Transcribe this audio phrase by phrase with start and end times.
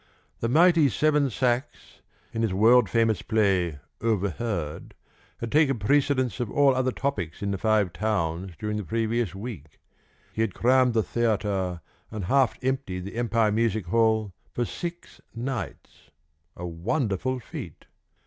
[0.39, 1.99] The mighty Seven Sachs,
[2.33, 4.95] in his world famous play, "Overheard,"
[5.37, 9.79] had taken precedence of all other topics in the Five Towns during the previous week.
[10.33, 16.09] He had crammed the theatre and half emptied the Empire Music Hall for six nights;
[16.57, 17.85] a wonderful feat.